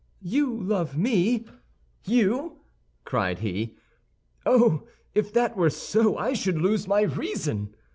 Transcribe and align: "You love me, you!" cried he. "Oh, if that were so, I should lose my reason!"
"You 0.23 0.51
love 0.59 0.97
me, 0.97 1.45
you!" 2.07 2.55
cried 3.05 3.37
he. 3.37 3.75
"Oh, 4.47 4.87
if 5.13 5.31
that 5.31 5.55
were 5.55 5.69
so, 5.69 6.17
I 6.17 6.33
should 6.33 6.59
lose 6.59 6.87
my 6.87 7.03
reason!" 7.03 7.75